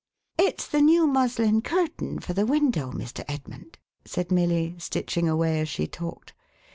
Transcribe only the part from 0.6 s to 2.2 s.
the new muslin curtain